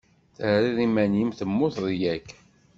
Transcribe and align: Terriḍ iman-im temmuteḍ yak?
Terriḍ 0.35 0.77
iman-im 0.87 1.29
temmuteḍ 1.37 1.87
yak? 2.01 2.27